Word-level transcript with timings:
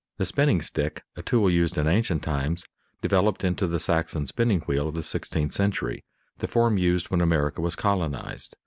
The 0.17 0.25
spinning 0.25 0.63
stick, 0.63 1.03
a 1.15 1.21
tool 1.21 1.47
used 1.47 1.77
in 1.77 1.85
ancient 1.87 2.23
times, 2.23 2.65
developed 3.03 3.43
into 3.43 3.67
the 3.67 3.79
Saxon 3.79 4.25
spinning 4.25 4.61
wheel 4.61 4.87
of 4.87 4.95
the 4.95 5.03
sixteenth 5.03 5.53
century, 5.53 6.03
the 6.39 6.47
form 6.47 6.79
used 6.79 7.11
when 7.11 7.21
America 7.21 7.61
was 7.61 7.75
colonized. 7.75 8.55